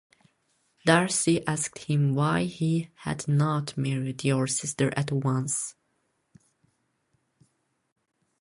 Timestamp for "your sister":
4.23-4.91